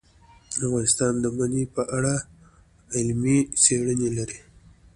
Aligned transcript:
افغانستان 0.65 1.13
د 1.23 1.25
منی 1.37 1.63
په 1.75 1.83
اړه 1.97 2.15
علمي 2.95 3.39
څېړنې 3.63 4.09
لري. 4.17 4.39